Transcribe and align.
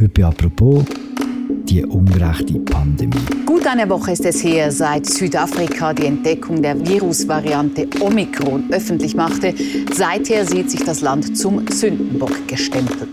Heute 0.00 0.26
apropos 0.26 0.84
die 1.68 1.84
ungerechte 1.84 2.60
Pandemie. 2.60 3.18
Gut 3.44 3.66
eine 3.66 3.90
Woche 3.90 4.12
ist 4.12 4.24
es 4.24 4.44
her, 4.44 4.70
seit 4.70 5.06
Südafrika 5.06 5.92
die 5.92 6.06
Entdeckung 6.06 6.62
der 6.62 6.78
Virusvariante 6.86 7.88
Omikron 8.00 8.70
öffentlich 8.70 9.16
machte. 9.16 9.52
Seither 9.92 10.46
sieht 10.46 10.70
sich 10.70 10.84
das 10.84 11.00
Land 11.00 11.36
zum 11.36 11.66
Sündenbock 11.66 12.46
gestempelt. 12.46 13.08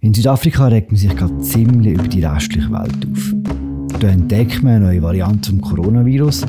In 0.00 0.12
Südafrika 0.12 0.66
regt 0.66 0.92
man 0.92 0.98
sich 0.98 1.16
gerade 1.16 1.38
ziemlich 1.40 1.94
über 1.94 2.08
die 2.08 2.24
restliche 2.24 2.70
Welt 2.70 3.08
auf. 3.10 3.98
Da 4.00 4.08
entdeckt 4.08 4.62
man 4.62 4.74
eine 4.74 4.84
neue 4.86 5.02
Variante 5.02 5.48
zum 5.48 5.62
Coronavirus 5.62 6.44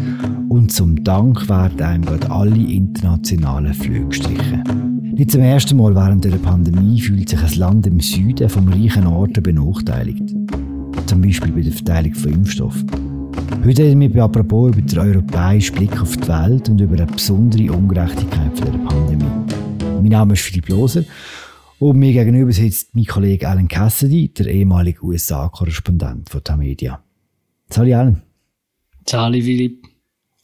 und 0.49 0.73
zum 0.73 1.01
Dank 1.05 1.47
werden 1.47 1.81
einem 1.81 2.05
gerade 2.05 2.29
alle 2.29 2.57
internationalen 2.57 3.73
Flüge 3.73 4.07
gestrichen. 4.07 4.90
Nicht 5.13 5.31
zum 5.31 5.41
ersten 5.41 5.77
Mal 5.77 5.93
während 5.93 6.23
der 6.23 6.37
Pandemie 6.37 7.01
fühlt 7.01 7.27
sich 7.27 7.39
ein 7.41 7.55
Land 7.55 7.85
im 7.85 7.99
Süden 7.99 8.47
vom 8.47 8.69
reichen 8.69 9.05
Orten 9.05 9.43
benachteiligt. 9.43 10.29
Zum 11.05 11.21
Beispiel 11.21 11.51
bei 11.51 11.61
der 11.61 11.73
Verteilung 11.73 12.13
von 12.15 12.31
Impfstoffen. 12.31 12.89
Heute 13.65 13.83
reden 13.83 13.99
wir 13.99 14.09
bei 14.09 14.21
apropos 14.21 14.71
über 14.71 14.81
den 14.81 14.97
europäischen 14.97 15.75
Blick 15.75 16.01
auf 16.01 16.15
die 16.15 16.27
Welt 16.27 16.69
und 16.69 16.79
über 16.79 16.95
eine 16.95 17.05
besondere 17.05 17.71
Ungerechtigkeit 17.73 18.57
der 18.59 18.71
Pandemie. 18.71 19.25
Mein 20.01 20.11
Name 20.11 20.33
ist 20.33 20.43
Philipp 20.43 20.69
Loser 20.69 21.03
und 21.79 21.99
mir 21.99 22.13
gegenüber 22.13 22.53
sitzt 22.53 22.95
mein 22.95 23.05
Kollege 23.05 23.49
Alan 23.49 23.67
Cassidy, 23.67 24.29
der 24.29 24.47
ehemalige 24.47 25.03
USA-Korrespondent 25.03 26.29
von 26.29 26.43
Tamedia. 26.43 27.03
Hallo 27.75 27.97
Alan. 27.97 28.21
Hallo 29.11 29.41
Philipp. 29.41 29.87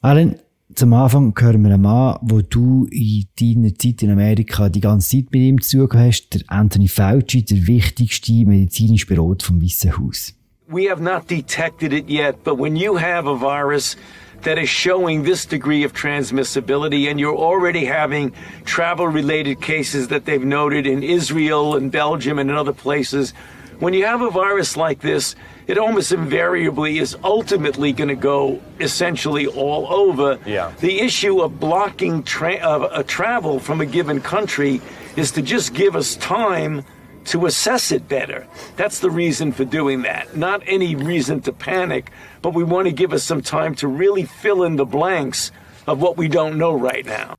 Alan, 0.02 0.36
zum 0.76 0.94
Anfang 0.94 1.34
hören 1.38 1.64
wir 1.64 1.74
einen 1.74 1.82
Mann, 1.82 2.18
wo 2.22 2.42
du 2.42 2.88
in 2.92 3.26
deiner 3.40 3.74
Zeit 3.76 4.04
in 4.04 4.12
Amerika 4.12 4.70
die 4.70 4.82
ganze 4.82 5.18
Zeit 5.18 5.32
mit 5.32 5.42
ihm 5.42 5.62
zu 5.62 5.88
hast, 5.94 6.34
der 6.34 6.42
Anthony 6.48 6.88
Fauci, 6.88 7.44
der 7.44 7.68
wichtigste 7.68 8.34
medizinische 8.46 9.08
Berater 9.08 9.46
vom 9.46 9.62
Weißen 9.62 9.98
Haus. 9.98 10.34
We 10.70 10.90
have 10.90 11.02
not 11.02 11.30
detected 11.30 11.94
it 11.94 12.10
yet, 12.10 12.44
but 12.44 12.60
when 12.60 12.76
you 12.76 12.98
have 12.98 13.26
a 13.26 13.36
virus 13.36 13.96
that 14.42 14.58
is 14.58 14.70
showing 14.70 15.24
this 15.24 15.46
degree 15.46 15.86
of 15.86 15.94
transmissibility, 15.94 17.10
and 17.10 17.20
you're 17.20 17.38
already 17.38 17.86
having 17.86 18.34
travel 18.66 19.08
related 19.08 19.62
cases 19.62 20.10
that 20.10 20.26
they've 20.26 20.46
noted 20.46 20.86
in 20.86 21.04
Israel 21.04 21.76
and 21.76 21.92
Belgium 21.92 22.38
and 22.38 22.50
in 22.50 22.58
other 22.58 22.74
places. 22.74 23.34
When 23.80 23.94
you 23.94 24.06
have 24.06 24.22
a 24.22 24.32
virus 24.32 24.76
like 24.76 25.02
this, 25.02 25.36
it 25.68 25.78
almost 25.78 26.12
invariably 26.12 26.98
is 26.98 27.16
ultimately 27.24 27.94
going 27.94 28.08
to 28.08 28.16
go 28.16 28.60
essentially 28.80 29.46
all 29.46 29.86
over. 29.94 30.40
Yeah. 30.48 30.74
The 30.80 31.00
issue 31.00 31.42
of 31.42 31.60
blocking 31.60 32.24
tra- 32.24 32.56
of, 32.56 32.84
uh, 32.84 33.04
travel 33.04 33.60
from 33.60 33.80
a 33.80 33.86
given 33.86 34.20
country 34.20 34.82
is 35.16 35.32
to 35.34 35.44
just 35.44 35.76
give 35.76 35.96
us 35.96 36.16
time 36.16 36.84
to 37.26 37.46
assess 37.46 37.92
it 37.92 38.08
better. 38.08 38.48
That's 38.78 39.00
the 39.00 39.12
reason 39.12 39.52
for 39.52 39.66
doing 39.66 40.02
that. 40.04 40.36
Not 40.36 40.64
any 40.66 40.96
reason 40.96 41.42
to 41.42 41.54
panic, 41.54 42.10
but 42.42 42.56
we 42.56 42.64
want 42.64 42.88
to 42.88 42.94
give 42.94 43.14
us 43.14 43.24
some 43.24 43.42
time 43.42 43.76
to 43.76 43.88
really 43.88 44.24
fill 44.24 44.64
in 44.64 44.78
the 44.78 44.86
blanks 44.86 45.52
of 45.86 46.02
what 46.02 46.18
we 46.18 46.28
don't 46.28 46.58
know 46.58 46.74
right 46.74 47.06
now. 47.06 47.36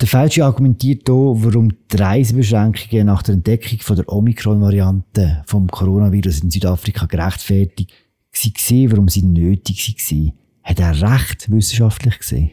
Der 0.00 0.06
Fauci 0.06 0.42
argumentiert 0.42 1.02
hier, 1.08 1.14
warum 1.14 1.72
die 1.90 1.96
Reisebeschränkungen 1.96 3.06
nach 3.06 3.22
der 3.24 3.34
Entdeckung 3.34 3.80
von 3.80 3.96
der 3.96 4.08
Omikron-Variante 4.08 5.42
vom 5.44 5.66
Coronavirus 5.66 6.44
in 6.44 6.50
Südafrika 6.50 7.06
gerechtfertigt 7.06 7.92
waren, 8.32 8.92
warum 8.92 9.08
sie 9.08 9.22
nötig 9.22 9.96
waren. 10.10 10.32
Hat 10.62 10.78
er 10.78 11.12
recht 11.12 11.50
wissenschaftlich 11.50 12.18
gesehen? 12.18 12.50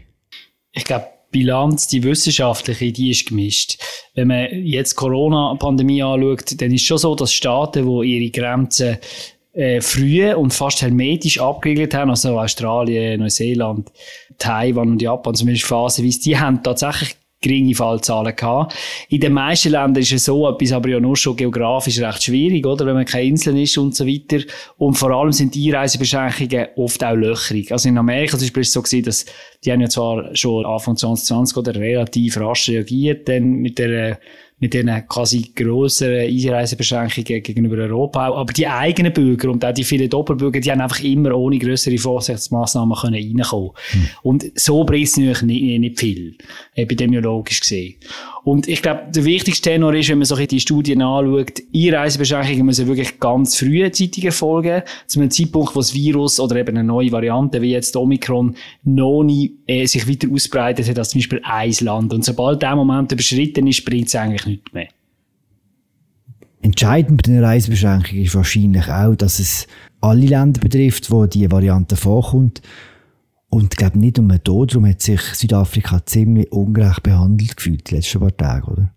Ich 0.72 0.86
glaube, 0.86 1.06
Bilanz, 1.30 1.88
die 1.88 2.02
wissenschaftliche, 2.02 2.92
die 2.92 3.12
ist 3.12 3.28
gemischt. 3.28 3.78
Wenn 4.16 4.30
man 4.30 4.48
jetzt 4.64 4.94
die 4.94 4.96
Corona-Pandemie 4.96 6.02
anschaut, 6.02 6.60
dann 6.60 6.72
ist 6.72 6.82
es 6.82 6.88
schon 6.88 6.98
so, 6.98 7.14
dass 7.14 7.32
Staaten, 7.32 7.86
die 7.86 8.08
ihre 8.08 8.32
Grenzen 8.32 8.98
äh, 9.54 9.82
früh 9.82 10.34
und 10.34 10.52
fast 10.52 10.82
hermetisch 10.82 11.40
abgeriegelt 11.40 11.94
haben, 11.94 12.10
also 12.10 12.40
Australien, 12.40 13.20
Neuseeland, 13.20 13.92
Taiwan 14.40 14.92
und 14.92 15.02
Japan, 15.02 15.36
zumindest 15.36 15.68
phasenweise, 15.68 16.22
die 16.22 16.40
haben 16.40 16.64
tatsächlich 16.64 17.16
geringe 17.46 17.76
Fallzahlen 17.76 18.36
gehabt. 18.36 18.76
In 19.10 19.20
den 19.20 19.34
meisten 19.34 19.70
Ländern 19.70 20.02
ist 20.02 20.12
es 20.12 20.26
so 20.26 20.50
etwas 20.50 20.72
aber 20.72 20.90
ja 20.90 21.00
nur 21.00 21.16
schon 21.16 21.36
geografisch 21.36 22.00
recht 22.00 22.24
schwierig, 22.24 22.66
oder? 22.66 22.86
Wenn 22.86 22.96
man 22.96 23.06
keine 23.06 23.28
Inseln 23.28 23.58
ist 23.58 23.78
und 23.78 23.96
so 23.96 24.08
weiter. 24.08 24.44
Und 24.78 24.96
vor 24.96 25.12
allem 25.12 25.32
sind 25.32 25.54
die 25.54 25.72
Einreisebeschränkungen 25.72 26.68
oft 26.76 27.04
auch 27.04 27.16
löchrig. 27.16 27.72
Also 27.72 27.90
in 27.90 27.98
Amerika 27.98 28.38
zum 28.38 28.48
Beispiel 28.48 28.62
ist 28.62 28.70
es 28.70 28.74
so 28.74 28.82
gewesen, 28.82 29.06
dass 29.06 29.26
die 29.64 29.72
haben 29.72 29.82
ja 29.82 29.90
zwar 29.90 30.36
schon 30.36 30.66
Anfang 30.66 30.98
2020 30.98 31.58
oder 31.58 31.76
relativ 31.76 32.38
rasch 32.38 32.70
reagiert, 32.70 33.30
dann 33.30 33.44
mit 33.44 33.78
der 33.78 34.20
mit 34.58 34.74
diesen 34.74 35.08
quasi 35.08 35.52
grösseren 35.54 36.30
Einreisebeschränkungen 36.30 37.44
gegenüber 37.44 37.78
Europa. 37.78 38.28
Aber 38.28 38.54
die 38.54 38.68
eigenen 38.68 39.12
Bürger 39.12 39.52
und 39.52 39.66
auch 39.66 39.74
die 39.74 39.84
vielen 39.84 40.10
Doppelbürger, 40.10 40.62
die 40.62 40.72
haben 40.72 40.82
einfach 40.82 41.04
immer 41.04 41.36
ohne 41.36 41.60
größere 41.60 41.98
Vorsichtsmaßnahmen 41.98 42.98
können 42.98 43.16
reinkommen. 43.16 43.72
Hm. 43.92 44.08
Und 44.24 44.46
so 44.56 44.86
bringt 44.86 45.08
es 45.08 45.18
natürlich 45.18 45.42
nicht, 45.42 45.80
nicht 45.80 46.00
viel, 46.00 46.38
epidemiologisch 46.74 47.60
gesehen. 47.60 47.96
Und 48.46 48.68
ich 48.68 48.82
glaube, 48.82 49.08
der 49.14 49.26
wichtigste 49.26 49.72
Tenor 49.72 49.94
ist, 49.96 50.08
wenn 50.08 50.20
man 50.20 50.26
so 50.26 50.36
die 50.36 50.60
Studien 50.60 51.02
anschaut, 51.02 51.64
Einreisebeschränkungen 51.76 52.68
müssen 52.68 52.88
wirklich 52.88 53.20
ganz 53.20 53.58
frühzeitig 53.58 54.24
erfolgen, 54.24 54.84
zu 55.08 55.20
einem 55.20 55.32
Zeitpunkt, 55.32 55.76
wo 55.76 55.80
das 55.80 55.94
Virus 55.94 56.40
oder 56.40 56.56
eben 56.56 56.78
eine 56.78 56.84
neue 56.84 57.12
Variante, 57.12 57.62
wie 57.62 57.72
jetzt 57.72 57.98
Omikron, 57.98 58.56
noch 58.84 59.24
nie 59.24 59.58
äh, 59.68 59.86
sich 59.88 60.08
weiter 60.08 60.28
ausbreitet 60.32 60.88
hat 60.88 61.00
als 61.00 61.10
zum 61.10 61.20
Beispiel 61.20 61.42
ein 61.44 61.74
Land. 61.82 62.14
Und 62.14 62.24
sobald 62.24 62.62
der 62.62 62.76
Moment 62.76 63.12
überschritten 63.12 63.66
ist, 63.68 63.84
bringt 63.84 64.08
es 64.08 64.16
eigentlich 64.16 64.45
nichts 64.46 64.72
mehr. 64.74 64.88
Entscheidend 66.62 67.22
bei 67.22 67.32
den 67.32 67.44
Reisebeschränkungen 67.44 68.24
ist 68.24 68.36
wahrscheinlich 68.36 68.88
auch, 68.90 69.16
dass 69.16 69.40
es 69.40 69.68
alle 70.02 70.26
Länder 70.26 70.60
betrifft, 70.60 71.12
wo 71.12 71.26
die 71.26 71.52
Variante 71.52 71.96
vorkommt. 71.96 72.62
Und 73.50 73.74
ich 73.74 73.78
glaube, 73.78 74.00
nicht 74.00 74.18
nur 74.18 74.38
darum 74.40 74.88
hat 74.88 75.02
sich 75.02 75.22
Südafrika 75.22 76.06
ziemlich 76.06 76.52
ungerecht 76.52 77.04
behandelt 77.04 77.56
gefühlt, 77.56 77.90
die 77.90 77.96
letzten 77.96 78.20
paar 78.20 78.36
Tage, 78.36 78.72
oder? 78.72 78.96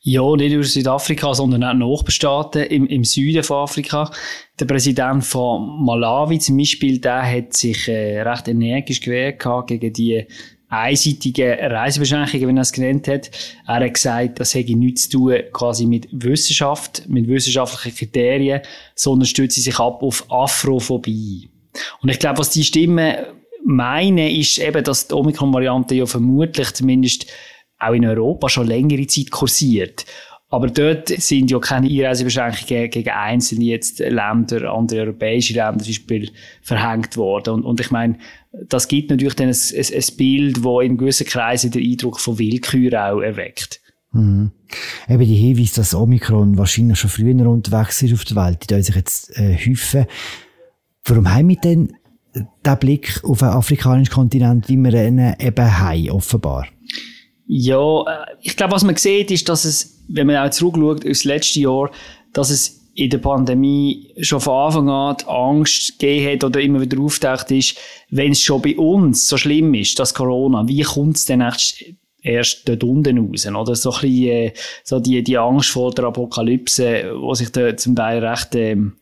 Ja, 0.00 0.34
nicht 0.36 0.54
nur 0.54 0.64
Südafrika, 0.64 1.34
sondern 1.34 1.64
auch 1.64 1.74
Nachbarstaaten 1.74 2.62
im, 2.64 2.86
im 2.86 3.04
Süden 3.04 3.42
von 3.42 3.58
Afrika. 3.58 4.10
Der 4.58 4.64
Präsident 4.64 5.24
von 5.24 5.84
Malawi 5.84 6.38
zum 6.38 6.56
Beispiel, 6.56 6.98
der 6.98 7.22
hat 7.22 7.52
sich 7.52 7.88
äh, 7.88 8.22
recht 8.22 8.48
energisch 8.48 9.00
gewehrt 9.00 9.44
gegen 9.66 9.92
die 9.92 10.26
einseitigen 10.80 11.58
Reisebeschränkungen, 11.58 12.48
wie 12.48 12.58
er 12.58 12.62
es 12.62 12.72
genannt 12.72 13.08
hat. 13.08 13.30
Er 13.66 13.80
hat 13.80 13.94
gesagt, 13.94 14.40
das 14.40 14.54
hätte 14.54 14.74
nichts 14.74 15.08
zu 15.08 15.18
tun 15.18 15.38
quasi 15.52 15.86
mit 15.86 16.08
Wissenschaft, 16.12 17.08
mit 17.08 17.28
wissenschaftlichen 17.28 17.96
Kriterien, 17.96 18.60
sondern 18.94 19.26
stützt 19.26 19.62
sich 19.62 19.78
ab 19.78 20.02
auf 20.02 20.24
Afrophobie. 20.30 21.48
Und 22.02 22.08
ich 22.08 22.18
glaube, 22.18 22.38
was 22.38 22.50
die 22.50 22.64
Stimmen 22.64 23.16
meinen, 23.64 24.30
ist 24.30 24.58
eben, 24.58 24.84
dass 24.84 25.08
die 25.08 25.14
Omikron-Variante 25.14 25.94
ja 25.94 26.06
vermutlich 26.06 26.72
zumindest 26.72 27.26
auch 27.78 27.92
in 27.92 28.06
Europa 28.06 28.48
schon 28.48 28.68
längere 28.68 29.06
Zeit 29.06 29.30
kursiert. 29.30 30.06
Aber 30.48 30.68
dort 30.68 31.08
sind 31.08 31.50
ja 31.50 31.58
keine 31.58 31.88
Einreisebeschränkungen 31.88 32.88
gegen 32.90 33.10
einzelne 33.10 33.64
jetzt 33.64 33.98
Länder, 33.98 34.72
andere 34.72 35.00
europäische 35.00 35.54
Länder 35.54 35.78
zum 35.78 35.88
Beispiel 35.88 36.30
verhängt 36.62 37.16
worden. 37.16 37.54
Und, 37.54 37.64
und 37.64 37.80
ich 37.80 37.90
meine, 37.90 38.18
das 38.68 38.86
gibt 38.86 39.10
natürlich 39.10 39.34
dann 39.34 39.48
ein, 39.48 39.54
ein, 39.54 39.94
ein 39.94 40.16
Bild, 40.16 40.56
das 40.64 40.84
in 40.84 40.96
gewissen 40.96 41.26
Kreisen 41.26 41.72
den 41.72 41.82
Eindruck 41.82 42.20
von 42.20 42.38
Willkür 42.38 42.92
auch 42.92 43.20
erweckt. 43.20 43.80
Mhm. 44.12 44.52
Eben 45.08 45.24
die 45.24 45.34
Hinweise, 45.34 45.76
dass 45.76 45.94
Omikron 45.94 46.56
wahrscheinlich 46.56 46.98
schon 46.98 47.10
früher 47.10 47.48
unterwegs 47.48 48.02
ist 48.02 48.14
auf 48.14 48.24
der 48.24 48.36
Welt, 48.36 48.70
die 48.70 48.82
sich 48.82 48.94
jetzt 48.94 49.36
äh, 49.36 49.56
häufen. 49.56 50.06
Warum 51.04 51.32
haben 51.32 51.48
wir 51.48 51.56
denn 51.56 51.92
den 52.34 52.78
Blick 52.78 53.20
auf 53.24 53.40
den 53.40 53.48
afrikanischen 53.48 54.12
Kontinent, 54.12 54.68
wie 54.68 54.76
wir 54.76 55.06
ihn 55.06 55.34
eben 55.38 55.78
haben, 55.78 56.10
offenbar? 56.10 56.66
Ja, 57.46 58.02
äh, 58.02 58.36
ich 58.42 58.56
glaube, 58.56 58.72
was 58.72 58.84
man 58.84 58.96
sieht, 58.96 59.30
ist, 59.30 59.48
dass 59.48 59.64
es, 59.64 60.02
wenn 60.08 60.26
man 60.26 60.36
auch 60.36 60.50
zurückschaut 60.50 61.08
aufs 61.08 61.24
letzte 61.24 61.60
Jahr, 61.60 61.90
dass 62.32 62.50
es 62.50 62.80
in 62.94 63.10
der 63.10 63.18
Pandemie 63.18 64.12
schon 64.20 64.40
von 64.40 64.54
Anfang 64.54 64.88
an 64.88 65.16
die 65.20 65.26
Angst 65.26 65.98
gegeben 65.98 66.32
hat 66.32 66.44
oder 66.44 66.60
immer 66.60 66.80
wieder 66.80 66.98
auftaucht 67.00 67.50
ist, 67.50 67.76
wenn 68.10 68.32
es 68.32 68.40
schon 68.40 68.62
bei 68.62 68.76
uns 68.76 69.28
so 69.28 69.36
schlimm 69.36 69.74
ist, 69.74 69.98
das 69.98 70.14
Corona, 70.14 70.66
wie 70.66 70.82
kommt 70.82 71.16
es 71.16 71.26
denn 71.26 71.42
erst, 72.22 72.68
dort 72.68 72.82
unten 72.82 73.18
raus? 73.18 73.46
Oder 73.46 73.74
so 73.76 73.92
ein 73.92 74.00
bisschen, 74.00 74.30
äh, 74.30 74.52
so 74.82 74.98
die, 74.98 75.22
die 75.22 75.36
Angst 75.36 75.70
vor 75.70 75.92
der 75.92 76.06
Apokalypse, 76.06 77.12
wo 77.20 77.34
sich 77.34 77.52
da 77.52 77.76
zum 77.76 77.94
Teil 77.94 78.24
recht, 78.24 78.54
ähm, 78.54 78.96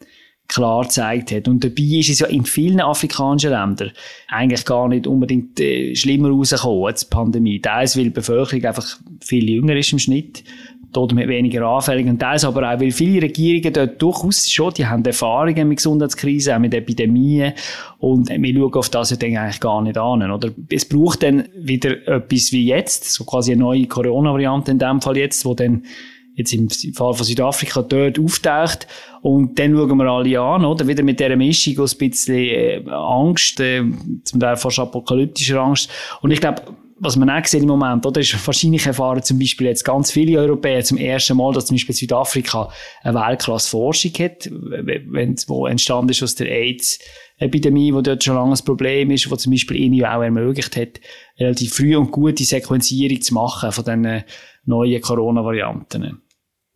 klar 0.55 0.83
gezeigt 0.83 1.33
hat. 1.33 1.49
Und 1.49 1.65
dabei 1.65 1.83
ist 1.83 2.11
es 2.11 2.21
ja 2.21 2.27
in 2.27 2.45
vielen 2.45 2.81
afrikanischen 2.81 3.51
Ländern 3.51 3.91
eigentlich 4.29 4.65
gar 4.65 4.89
nicht 4.89 5.07
unbedingt 5.07 5.59
äh, 5.61 5.95
schlimmer 5.95 6.31
rausgekommen 6.31 6.87
als 6.87 7.01
die 7.01 7.15
Pandemie. 7.15 7.61
Teils, 7.61 7.97
weil 7.97 8.05
die 8.05 8.11
Bevölkerung 8.11 8.65
einfach 8.65 8.99
viel 9.21 9.49
jünger 9.49 9.77
ist 9.77 9.93
im 9.93 9.99
Schnitt, 9.99 10.45
damit 10.93 11.29
weniger 11.29 11.67
anfällig. 11.67 12.07
Und 12.07 12.19
teils 12.19 12.45
aber 12.45 12.73
auch, 12.73 12.81
weil 12.81 12.91
viele 12.91 13.23
Regierungen 13.23 13.73
dort 13.73 14.01
durchaus 14.01 14.51
schon, 14.51 14.73
die 14.75 14.87
haben 14.87 15.05
Erfahrungen 15.05 15.69
mit 15.69 15.79
Gesundheitskrisen, 15.79 16.55
auch 16.55 16.59
mit 16.59 16.75
Epidemien. 16.75 17.53
Und 17.99 18.29
wir 18.29 18.55
schauen 18.55 18.75
auf 18.75 18.89
das 18.89 19.11
ja 19.11 19.17
dann 19.17 19.37
eigentlich 19.37 19.61
gar 19.61 19.83
nicht 19.83 19.99
an, 19.99 20.31
oder? 20.31 20.51
Es 20.71 20.85
braucht 20.85 21.23
dann 21.23 21.45
wieder 21.57 22.07
etwas 22.07 22.53
wie 22.53 22.67
jetzt, 22.67 23.13
so 23.13 23.25
quasi 23.25 23.53
eine 23.53 23.63
neue 23.63 23.87
Corona-Variante 23.87 24.71
in 24.71 24.79
dem 24.79 25.01
Fall 25.01 25.17
jetzt, 25.17 25.45
wo 25.45 25.55
dann 25.55 25.85
jetzt 26.35 26.53
im 26.53 26.69
Fall 26.69 27.15
von 27.15 27.25
Südafrika 27.25 27.83
dort 27.83 28.19
auftaucht. 28.19 28.87
Und 29.23 29.59
dann 29.59 29.75
schauen 29.75 29.97
wir 29.97 30.07
alle 30.07 30.41
an, 30.41 30.65
oder? 30.65 30.87
Wieder 30.87 31.03
mit 31.03 31.21
dieser 31.21 31.37
Mischung 31.37 31.79
aus 31.79 31.95
ein 31.95 32.11
bisschen 32.11 32.35
äh, 32.35 32.85
Angst, 32.91 33.61
äh, 33.61 33.83
zum 34.25 34.41
Teil 34.41 34.57
fast 34.57 34.79
apokalyptischer 34.79 35.61
Angst. 35.61 35.89
Und 36.21 36.31
ich 36.31 36.41
glaube, 36.41 36.63
was 36.99 37.17
man 37.17 37.31
auch 37.31 37.45
sieht 37.45 37.63
im 37.63 37.69
Moment, 37.69 38.07
oder, 38.07 38.21
ist 38.21 38.47
wahrscheinlich 38.47 38.87
erfahren 38.87 39.23
zum 39.23 39.39
Beispiel 39.39 39.67
jetzt 39.67 39.85
ganz 39.85 40.11
viele 40.11 40.39
Europäer 40.41 40.85
zum 40.85 40.97
ersten 40.97 41.37
Mal, 41.37 41.53
dass 41.53 41.67
zum 41.67 41.75
Beispiel 41.75 41.95
Südafrika 41.95 42.71
eine 43.03 43.19
Weltklasse-Forschung 43.19 44.13
hat, 44.21 44.49
wenn, 44.51 45.37
wo 45.49 45.67
entstanden 45.67 46.11
ist 46.11 46.23
aus 46.23 46.35
der 46.37 46.51
AIDS-Epidemie, 46.51 47.93
wo 47.93 48.01
dort 48.01 48.23
schon 48.23 48.37
lange 48.37 48.53
ein 48.53 48.65
Problem 48.65 49.11
ist, 49.11 49.31
wo 49.31 49.37
zum 49.37 49.53
Beispiel 49.53 49.77
ihnen 49.77 50.05
auch 50.05 50.23
ermöglicht 50.23 50.77
hat, 50.77 51.01
relativ 51.39 51.75
früh 51.75 51.97
und 51.97 52.13
gute 52.13 52.45
Sequenzierung 52.45 53.21
zu 53.21 53.35
machen 53.35 53.73
von 53.73 53.85
diesen 53.85 54.25
neuen 54.65 55.01
Corona-Varianten. 55.01 56.24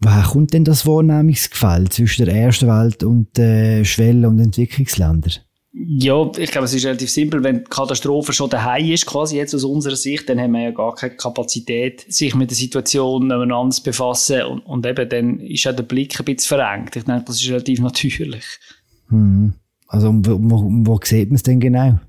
Woher 0.00 0.22
kommt 0.22 0.52
denn 0.52 0.64
das 0.64 0.86
Wahrnehmungsgefälle 0.86 1.88
zwischen 1.88 2.26
der 2.26 2.34
ersten 2.34 2.68
Welt 2.68 3.02
und 3.02 3.36
den 3.36 3.84
Schwellen- 3.84 4.26
und 4.26 4.38
Entwicklungsländern? 4.38 5.32
Ja, 5.72 6.30
ich 6.36 6.50
glaube, 6.50 6.64
es 6.64 6.74
ist 6.74 6.86
relativ 6.86 7.10
simpel. 7.10 7.44
Wenn 7.44 7.58
die 7.58 7.64
Katastrophe 7.64 8.32
schon 8.32 8.50
daheim 8.50 8.90
ist, 8.90 9.06
quasi 9.06 9.36
jetzt 9.36 9.54
aus 9.54 9.64
unserer 9.64 9.96
Sicht, 9.96 10.28
dann 10.28 10.40
haben 10.40 10.52
wir 10.52 10.62
ja 10.62 10.70
gar 10.70 10.94
keine 10.94 11.14
Kapazität, 11.14 12.04
sich 12.08 12.34
mit 12.34 12.50
der 12.50 12.56
Situation 12.56 13.28
nebeneinander 13.28 13.74
zu 13.74 13.82
befassen. 13.82 14.42
Und, 14.42 14.60
und 14.60 14.86
eben, 14.86 15.08
dann 15.08 15.40
ist 15.40 15.66
auch 15.66 15.76
der 15.76 15.82
Blick 15.82 16.18
ein 16.18 16.24
bisschen 16.24 16.56
verengt. 16.56 16.96
Ich 16.96 17.04
denke, 17.04 17.24
das 17.26 17.40
ist 17.40 17.50
relativ 17.50 17.80
natürlich. 17.80 18.44
Hm. 19.08 19.54
Also, 19.88 20.12
wo, 20.12 20.38
wo, 20.40 20.68
wo 20.70 21.00
sieht 21.02 21.28
man 21.28 21.36
es 21.36 21.42
denn 21.42 21.60
genau? 21.60 22.00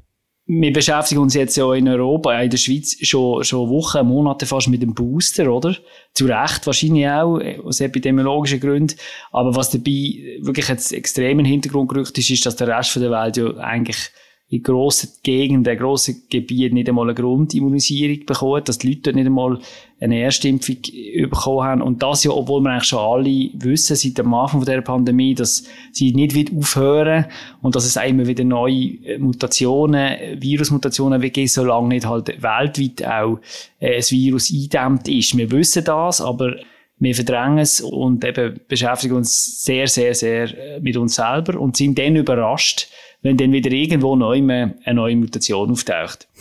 Wir 0.52 0.74
beschäftigen 0.74 1.22
uns 1.22 1.36
jetzt 1.36 1.56
ja 1.58 1.72
in 1.76 1.88
Europa, 1.88 2.42
in 2.42 2.50
der 2.50 2.58
Schweiz 2.58 2.98
schon, 3.06 3.44
schon 3.44 3.70
Wochen, 3.70 4.08
Monate 4.08 4.48
fast 4.48 4.68
mit 4.68 4.82
dem 4.82 4.96
Booster, 4.96 5.48
oder? 5.54 5.76
Zu 6.16 6.26
Recht 6.26 6.66
wahrscheinlich 6.66 7.08
auch, 7.08 7.40
aus 7.64 7.82
epidemiologischen 7.82 8.60
Gründen. 8.60 8.96
Aber 9.32 9.56
was 9.56 9.70
dabei 9.70 10.40
wirklich 10.42 10.68
jetzt 10.68 10.92
extrem 10.92 11.38
den 11.38 11.46
Hintergrund 11.46 11.90
gerückt 11.90 12.18
ist, 12.18 12.32
ist, 12.32 12.48
dass 12.48 12.56
der 12.56 12.68
Rest 12.68 12.96
der 12.96 13.12
Welt 13.12 13.38
ja 13.38 13.58
eigentlich 13.58 14.10
in 14.52 14.64
grossen 14.64 15.10
Gegenden, 15.22 15.78
grossen 15.78 16.24
Gebieten 16.28 16.74
nicht 16.74 16.90
einmal 16.90 17.06
eine 17.06 17.14
Grundimmunisierung 17.14 18.26
bekommen, 18.26 18.64
dass 18.64 18.80
die 18.80 18.90
Leute 18.90 19.02
dort 19.04 19.16
nicht 19.16 19.28
einmal 19.28 19.60
eine 20.00 20.22
Erstimpfung 20.24 20.78
bekommen 20.82 21.64
haben. 21.64 21.82
Und 21.84 22.02
das 22.02 22.24
ja, 22.24 22.32
obwohl 22.32 22.62
wir 22.62 22.72
eigentlich 22.72 22.86
schon 22.86 23.00
alle 23.00 23.50
wissen, 23.54 23.96
seit 23.96 24.18
dem 24.18 24.34
Anfang 24.34 24.66
der 24.66 24.82
Pandemie, 24.82 25.36
dass 25.36 25.66
sie 25.92 26.14
nicht 26.14 26.34
wieder 26.34 26.58
aufhören 26.58 27.26
und 27.62 27.76
dass 27.76 27.86
es 27.86 27.96
immer 27.96 28.26
wieder 28.26 28.44
neue 28.44 29.20
Mutationen, 29.20 30.42
Virusmutationen 30.42 31.22
wie 31.22 31.48
solange 31.48 31.90
nicht 31.90 32.08
halt 32.08 32.30
weltweit 32.42 33.06
auch 33.06 33.40
äh, 33.80 33.98
ein 33.98 34.04
Virus 34.04 34.52
eindämmt 34.52 35.08
ist. 35.08 35.38
Wir 35.38 35.52
wissen 35.52 35.84
das, 35.84 36.22
aber 36.22 36.56
wir 36.98 37.16
verdrängen 37.16 37.60
es 37.60 37.82
und 37.82 38.26
eben 38.26 38.60
beschäftigen 38.68 39.16
uns 39.16 39.64
sehr, 39.64 39.88
sehr, 39.88 40.16
sehr 40.16 40.80
mit 40.82 40.98
uns 40.98 41.16
selber 41.16 41.60
und 41.60 41.78
sind 41.78 41.98
dann 42.00 42.16
überrascht, 42.16 42.90
wenn 43.22 43.38
dann 43.38 43.52
wieder 43.52 43.72
irgendwo 43.72 44.16
neu 44.16 44.38
eine 44.38 44.76
neue 44.94 45.16
Mutation 45.16 45.72
auftaucht. 45.72 46.28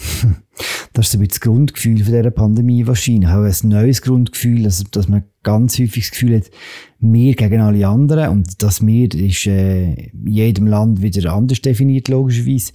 Das 0.95 1.09
ist 1.09 1.15
ein 1.15 1.21
bisschen 1.21 1.29
das 1.29 1.41
Grundgefühl 1.41 2.03
von 2.03 2.13
dieser 2.13 2.31
Pandemie 2.33 2.85
wahrscheinlich. 2.85 3.29
Auch 3.29 3.45
ein 3.45 3.69
neues 3.69 4.03
Grundgefühl, 4.03 4.65
dass, 4.65 4.83
dass 4.91 5.07
man 5.07 5.23
ganz 5.45 5.79
häufig 5.79 6.07
das 6.07 6.11
Gefühl 6.11 6.37
hat, 6.37 6.51
wir 6.99 7.35
gegen 7.37 7.61
alle 7.61 7.87
anderen. 7.87 8.31
Und 8.31 8.61
das 8.65 8.85
wir 8.85 9.15
ist 9.15 9.47
äh, 9.47 9.93
in 9.93 10.27
jedem 10.27 10.67
Land 10.67 11.01
wieder 11.01 11.33
anders 11.33 11.63
definiert, 11.63 12.09
logischerweise. 12.09 12.73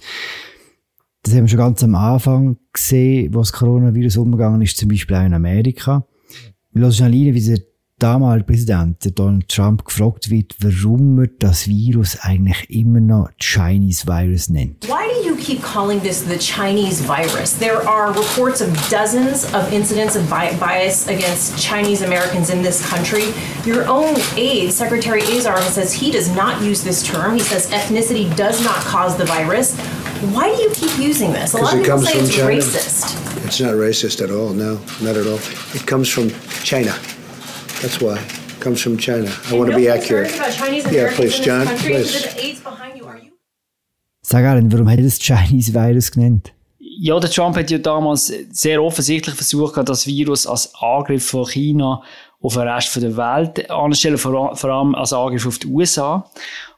Das 1.22 1.34
haben 1.34 1.42
wir 1.42 1.48
schon 1.48 1.58
ganz 1.58 1.84
am 1.84 1.94
Anfang 1.94 2.56
gesehen, 2.72 3.34
wo 3.34 3.40
das 3.40 3.52
Coronavirus 3.52 4.16
umgegangen 4.16 4.62
ist, 4.62 4.78
zum 4.78 4.88
Beispiel 4.88 5.16
auch 5.16 5.26
in 5.26 5.34
Amerika. 5.34 6.06
Wir 6.72 6.82
hören 6.82 6.92
schnell 6.92 7.12
rein, 7.12 7.34
wie 7.34 7.42
der 7.42 7.58
damalige 8.04 8.44
Präsident 8.44 9.18
Donald 9.18 9.48
Trump 9.48 9.82
gefragt 9.86 10.28
wird, 10.28 10.54
warum 10.60 11.20
er 11.20 11.28
das 11.38 11.66
Virus 11.66 12.18
eigentlich 12.20 12.68
immer 12.68 13.00
noch 13.00 13.30
Chinese 13.38 14.06
Virus 14.06 14.50
nennt. 14.50 14.86
Why 14.86 15.08
do 15.08 15.26
you 15.26 15.34
keep 15.36 15.62
calling 15.62 16.02
this 16.02 16.22
the 16.22 16.36
Chinese 16.36 17.00
virus? 17.00 17.54
There 17.58 17.80
are 17.88 18.12
reports 18.12 18.60
of 18.60 18.68
dozens 18.90 19.46
of 19.54 19.72
incidents 19.72 20.16
of 20.16 20.28
bias 20.28 21.08
against 21.08 21.58
Chinese 21.58 22.04
Americans 22.04 22.50
in 22.50 22.62
this 22.62 22.86
country. 22.86 23.32
Your 23.64 23.88
own 23.88 24.14
aide, 24.36 24.70
Secretary 24.70 25.22
Azar, 25.22 25.62
says 25.62 25.94
he 25.94 26.10
does 26.10 26.28
not 26.36 26.60
use 26.60 26.84
this 26.84 27.02
term. 27.02 27.32
He 27.32 27.40
says 27.40 27.70
ethnicity 27.70 28.28
does 28.36 28.62
not 28.62 28.76
cause 28.84 29.16
the 29.16 29.24
virus. 29.24 29.74
Why 30.34 30.54
do 30.54 30.60
you 30.60 30.70
keep 30.74 30.92
using 30.98 31.32
this? 31.32 31.54
A 31.54 31.56
lot 31.56 31.72
of 31.72 31.82
people 31.82 32.00
say 32.00 32.18
it's 32.18 32.36
China. 32.36 32.48
racist. 32.50 33.46
It's 33.46 33.60
not 33.60 33.72
racist 33.72 34.22
at 34.22 34.30
all. 34.30 34.52
No, 34.52 34.78
not 35.00 35.16
at 35.16 35.26
all. 35.26 35.40
It 35.72 35.86
comes 35.86 36.10
from 36.10 36.28
China. 36.62 36.94
That's 37.84 38.00
why. 38.00 38.16
It 38.16 38.60
comes 38.60 38.80
from 38.80 38.96
China. 38.96 39.30
I 39.50 39.58
want 39.58 39.70
to 39.70 39.76
be 39.76 39.90
accurate. 39.90 40.32
Yeah, 40.90 41.12
please, 41.14 41.38
John. 41.38 41.66
Please. 41.66 42.26
Sag 44.22 44.44
Alan, 44.46 44.72
warum 44.72 44.88
hat 44.88 44.96
er 44.96 45.04
das 45.04 45.18
Chinese 45.18 45.74
Virus 45.74 46.10
genannt? 46.10 46.54
Ja, 46.78 47.20
der 47.20 47.30
Trump 47.30 47.58
hat 47.58 47.70
ja 47.70 47.76
damals 47.76 48.32
sehr 48.52 48.82
offensichtlich 48.82 49.34
versucht, 49.34 49.76
das 49.86 50.06
Virus 50.06 50.46
als 50.46 50.74
Angriff 50.76 51.26
von 51.28 51.44
China 51.44 52.02
auf 52.40 52.54
den 52.54 52.62
Rest 52.66 52.96
der 52.96 53.14
Welt 53.18 53.70
anzustellen, 53.70 54.16
vor 54.16 54.54
allem 54.64 54.94
als 54.94 55.12
Angriff 55.12 55.46
auf 55.46 55.58
die 55.58 55.66
USA. 55.66 56.24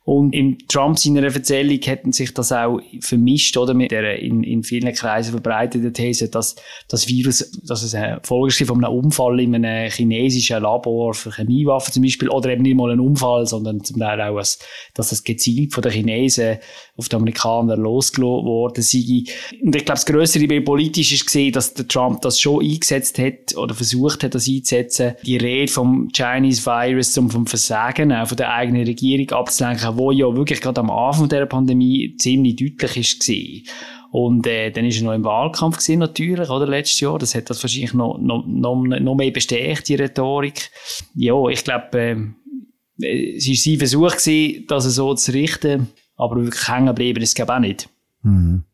Und 0.07 0.35
im 0.35 0.57
Trump 0.69 1.01
seiner 1.01 1.25
Erzählung 1.25 1.81
hätten 1.83 2.13
sich 2.13 2.33
das 2.33 2.53
auch 2.53 2.79
vermischt, 3.01 3.57
oder, 3.57 3.75
mit 3.75 3.91
der 3.91 4.21
in, 4.21 4.45
in 4.45 4.63
vielen 4.63 4.95
Kreisen 4.95 5.33
verbreiteten 5.33 5.93
These, 5.93 6.29
dass 6.29 6.55
das 6.87 7.09
Virus, 7.09 7.51
dass 7.67 7.83
es 7.83 7.93
eine 7.93 8.21
Folge 8.23 8.65
von 8.67 8.85
einem 8.85 8.97
Unfall 8.97 9.41
in 9.41 9.53
einem 9.57 9.91
chinesischen 9.91 10.63
Labor 10.63 11.13
für 11.13 11.33
Chemiewaffen 11.33 11.93
zum 11.93 12.05
Beispiel, 12.05 12.29
oder 12.29 12.51
eben 12.51 12.63
nicht 12.63 12.77
mal 12.77 12.93
ein 12.93 13.01
Unfall, 13.01 13.47
sondern 13.47 13.83
zum 13.83 13.99
Teil 13.99 14.21
auch, 14.21 14.37
dass 14.39 14.61
das 14.95 15.25
gezielt 15.25 15.75
von 15.75 15.83
den 15.83 15.91
Chinesen 15.91 16.59
auf 16.97 17.09
die 17.09 17.17
Amerikaner 17.17 17.77
losgelassen 17.77 18.47
worden 18.47 18.83
sei. 18.83 19.25
Und 19.61 19.75
ich 19.75 19.85
glaube, 19.85 19.97
das 19.97 20.07
grössere 20.07 20.47
Bild 20.47 20.65
politisch 20.65 21.13
ist 21.13 21.27
gesehen, 21.27 21.51
dass 21.51 21.75
der 21.75 21.89
Trump 21.89 22.23
das 22.23 22.39
schon 22.39 22.65
eingesetzt 22.65 23.19
hat, 23.19 23.57
oder 23.57 23.75
versucht 23.75 24.23
hat, 24.23 24.37
das 24.37 24.49
einzusetzen, 24.49 25.15
die 25.25 25.37
Rede 25.37 25.73
vom 25.73 26.11
Chinese 26.15 26.65
Virus, 26.65 27.19
um 27.19 27.29
vom 27.29 27.49
Versagen 27.49 28.13
auch 28.13 28.29
von 28.29 28.37
der 28.37 28.55
eigenen 28.55 28.85
Regierung 28.85 29.31
abzulenken, 29.31 29.96
wo 29.97 30.11
ja 30.11 30.35
wirklich 30.35 30.61
gerade 30.61 30.81
am 30.81 30.91
Anfang 30.91 31.29
der 31.29 31.47
Pandemie 31.47 32.17
ziemlich 32.19 32.57
deutlich 32.57 32.97
ist 32.97 33.21
gewesen. 33.21 33.67
Und 34.11 34.47
äh, 34.47 34.71
dann 34.71 34.85
ist 34.85 34.99
er 34.99 35.05
noch 35.05 35.13
im 35.13 35.25
Wahlkampf 35.25 35.79
gewesen, 35.79 35.99
natürlich, 35.99 36.49
oder, 36.49 36.67
letztes 36.67 37.01
Jahr. 37.01 37.19
Das 37.19 37.35
hat 37.35 37.51
das 37.51 37.63
wahrscheinlich 37.63 37.93
noch, 37.93 38.19
noch, 38.19 38.47
noch, 38.47 39.15
mehr 39.15 39.31
bestärkt, 39.31 39.89
die 39.89 39.97
Rhetorik. 39.97 40.71
Ja, 41.15 41.49
ich 41.49 41.65
glaube, 41.65 42.33
äh, 43.01 43.37
es 43.37 43.49
war 43.49 43.55
sein 43.55 43.79
Versuch 43.79 44.17
gewesen, 44.17 44.65
das 44.69 44.85
so 44.85 45.15
zu 45.15 45.33
richten, 45.33 45.89
aber 46.17 46.37
wirklich 46.37 46.69
hängen 46.69 46.95
bleiben 46.95 47.23
ist 47.23 47.39
es, 47.39 47.49
auch 47.49 47.59
nicht. 47.59 47.89
Mhm. 48.23 48.65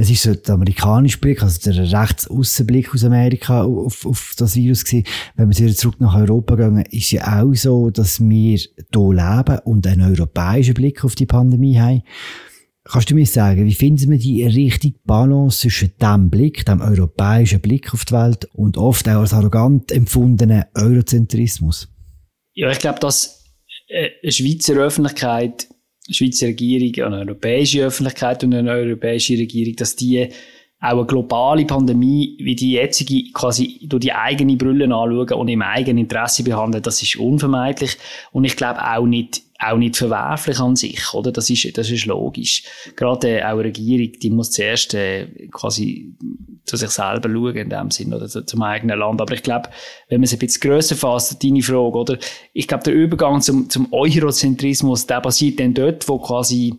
Es 0.00 0.08
ist 0.10 0.22
so 0.22 0.32
der 0.32 0.54
amerikanische 0.54 1.18
Blick, 1.18 1.42
also 1.42 1.60
der 1.60 2.00
Rechtsaußenblick 2.00 2.94
aus 2.94 3.02
Amerika 3.02 3.64
auf, 3.64 4.06
auf 4.06 4.34
das 4.38 4.54
Virus 4.54 4.84
gewesen. 4.84 5.08
Wenn 5.34 5.50
wir 5.50 5.58
wieder 5.58 5.74
zurück 5.74 5.96
nach 5.98 6.14
Europa 6.14 6.54
gehen, 6.54 6.84
ist 6.90 7.10
ja 7.10 7.42
auch 7.42 7.52
so, 7.54 7.90
dass 7.90 8.20
wir 8.20 8.56
hier 8.56 8.68
leben 8.94 9.58
und 9.64 9.86
einen 9.88 10.02
europäischen 10.02 10.74
Blick 10.74 11.04
auf 11.04 11.16
die 11.16 11.26
Pandemie 11.26 11.80
haben. 11.80 12.04
Kannst 12.84 13.10
du 13.10 13.16
mir 13.16 13.26
sagen, 13.26 13.66
wie 13.66 13.74
finden 13.74 14.12
wir 14.12 14.18
die 14.18 14.44
richtige 14.44 15.00
Balance 15.04 15.62
zwischen 15.62 15.92
dem 16.00 16.30
Blick, 16.30 16.64
dem 16.64 16.80
europäischen 16.80 17.60
Blick 17.60 17.92
auf 17.92 18.04
die 18.04 18.14
Welt 18.14 18.44
und 18.54 18.76
oft 18.78 19.08
auch 19.08 19.20
als 19.20 19.34
arrogant 19.34 19.90
empfundenen 19.90 20.62
Eurozentrismus? 20.76 21.88
Ja, 22.54 22.70
ich 22.70 22.78
glaube, 22.78 23.00
dass 23.00 23.44
äh, 23.88 24.10
eine 24.22 24.30
Schweizer 24.30 24.74
Öffentlichkeit 24.74 25.66
Schweizer 26.10 26.48
Regierung, 26.48 27.12
eine 27.12 27.24
europäische 27.24 27.84
Öffentlichkeit 27.84 28.42
und 28.44 28.54
eine 28.54 28.70
europäische 28.70 29.34
Regierung, 29.34 29.76
dass 29.76 29.96
die 29.96 30.28
auch 30.80 30.90
eine 30.90 31.06
globale 31.06 31.64
Pandemie 31.64 32.36
wie 32.38 32.54
die 32.54 32.72
jetzige 32.72 33.32
quasi 33.32 33.80
durch 33.82 34.02
die 34.02 34.12
eigene 34.12 34.56
Brille 34.56 34.84
anschauen 34.84 35.32
und 35.32 35.48
im 35.48 35.62
eigenen 35.62 35.98
Interesse 35.98 36.44
behandeln, 36.44 36.82
das 36.82 37.02
ist 37.02 37.16
unvermeidlich. 37.16 37.96
Und 38.30 38.44
ich 38.44 38.56
glaube 38.56 38.80
auch 38.80 39.06
nicht 39.06 39.42
auch 39.58 39.76
nicht 39.76 39.96
verwerflich 39.96 40.60
an 40.60 40.76
sich, 40.76 41.12
oder? 41.14 41.32
Das 41.32 41.50
ist, 41.50 41.76
das 41.76 41.90
ist 41.90 42.06
logisch. 42.06 42.62
Gerade 42.94 43.40
äh, 43.40 43.42
auch 43.42 43.52
eine 43.54 43.64
Regierung, 43.64 44.12
die 44.12 44.30
muss 44.30 44.52
zuerst 44.52 44.94
äh, 44.94 45.26
quasi 45.50 46.12
zu 46.64 46.76
sich 46.76 46.90
selber 46.90 47.28
schauen, 47.28 47.56
in 47.56 47.70
dem 47.70 47.90
Sinn, 47.90 48.14
oder 48.14 48.28
zu, 48.28 48.44
zum 48.44 48.62
eigenen 48.62 48.98
Land. 48.98 49.20
Aber 49.20 49.34
ich 49.34 49.42
glaube, 49.42 49.70
wenn 50.08 50.20
man 50.20 50.26
es 50.26 50.32
ein 50.32 50.38
bisschen 50.38 50.60
grösser 50.60 50.94
fasst, 50.94 51.42
deine 51.42 51.62
Frage, 51.62 51.98
oder? 51.98 52.18
Ich 52.52 52.68
glaube, 52.68 52.84
der 52.84 52.94
Übergang 52.94 53.40
zum, 53.40 53.68
zum 53.68 53.92
Eurozentrismus, 53.92 55.06
der 55.06 55.20
passiert 55.20 55.58
dann 55.58 55.74
dort, 55.74 56.08
wo 56.08 56.18
quasi 56.18 56.74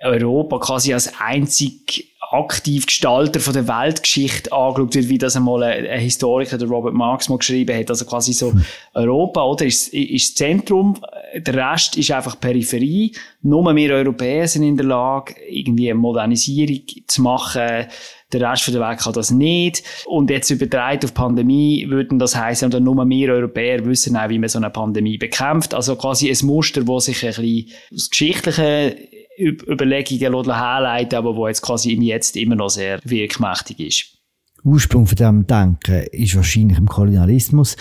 Europa 0.00 0.60
quasi 0.60 0.94
als 0.94 1.12
einzig 1.18 2.14
aktiv 2.30 2.86
Gestalter 2.86 3.40
von 3.40 3.54
der 3.54 3.66
Weltgeschichte 3.66 4.52
angeschaut 4.52 4.94
wird, 4.94 5.08
wie 5.08 5.18
das 5.18 5.34
einmal 5.34 5.62
ein, 5.62 6.00
Historiker, 6.00 6.58
der 6.58 6.68
Robert 6.68 6.94
Marx, 6.94 7.28
mal 7.28 7.38
geschrieben 7.38 7.76
hat. 7.76 7.90
Also 7.90 8.04
quasi 8.04 8.32
so 8.32 8.52
Europa, 8.94 9.42
oder? 9.42 9.64
Ist, 9.64 9.92
ist 9.92 10.36
Zentrum 10.36 11.00
der 11.36 11.54
Rest 11.54 11.96
ist 11.96 12.10
einfach 12.10 12.40
Peripherie. 12.40 13.12
Nur 13.42 13.74
wir 13.74 13.94
Europäer 13.94 14.48
sind 14.48 14.62
in 14.62 14.76
der 14.76 14.86
Lage, 14.86 15.34
irgendwie 15.48 15.90
eine 15.90 15.98
Modernisierung 15.98 16.82
zu 17.06 17.22
machen. 17.22 17.86
Der 18.32 18.40
Rest 18.40 18.68
der 18.68 18.80
Welt 18.80 18.98
kann 18.98 19.12
das 19.12 19.30
nicht. 19.30 19.82
Und 20.06 20.30
jetzt 20.30 20.50
übertragen 20.50 21.00
auf 21.04 21.14
Pandemie 21.14 21.86
würden 21.88 22.18
das 22.18 22.36
heißen, 22.36 22.72
und 22.72 22.84
nur 22.84 23.08
wir 23.08 23.32
Europäer 23.32 23.84
wissen 23.84 24.16
auch, 24.16 24.28
wie 24.28 24.38
man 24.38 24.48
so 24.48 24.58
eine 24.58 24.70
Pandemie 24.70 25.18
bekämpft. 25.18 25.74
Also 25.74 25.96
quasi 25.96 26.30
ein 26.30 26.46
Muster, 26.46 26.84
das 26.84 27.04
sich 27.06 27.24
ein 27.24 27.28
bisschen 27.28 27.72
aus 27.94 28.10
geschichtlichen 28.10 28.94
Überlegungen 29.38 30.52
herleiten 30.52 31.16
aber 31.16 31.36
wo 31.36 31.46
jetzt 31.46 31.62
quasi 31.62 31.92
im 31.92 32.02
Jetzt 32.02 32.36
immer 32.36 32.56
noch 32.56 32.70
sehr 32.70 32.98
wirkmächtig 33.04 33.80
ist. 33.80 34.18
Ursprung 34.64 35.06
von 35.06 35.16
diesem 35.16 35.46
Denken 35.46 36.06
ist 36.10 36.34
wahrscheinlich 36.34 36.78
im 36.78 36.88
Kolonialismus. 36.88 37.76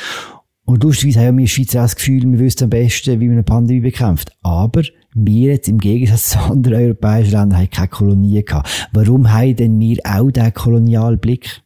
Und 0.68 0.84
lustigerweise 0.84 1.26
haben 1.26 1.38
wir 1.38 1.48
Schweizer 1.48 1.82
das 1.82 1.96
Gefühl, 1.96 2.30
wir 2.30 2.40
wüssten 2.40 2.66
am 2.66 2.70
besten, 2.70 3.22
wie 3.22 3.28
man 3.28 3.36
eine 3.36 3.44
Pandemie 3.44 3.80
bekämpft. 3.80 4.34
Aber 4.44 4.82
wir 5.14 5.54
jetzt 5.54 5.70
im 5.70 5.78
Gegensatz 5.78 6.32
zu 6.32 6.40
anderen 6.40 6.84
europäischen 6.84 7.32
Ländern 7.32 7.58
haben 7.58 7.70
keine 7.70 7.88
Kolonie 7.88 8.44
gehabt. 8.44 8.90
Warum 8.92 9.32
haben 9.32 9.56
denn 9.56 9.80
wir 9.80 9.98
auch 10.04 10.30
diesen 10.30 10.54
Kolonialblick? 10.54 11.62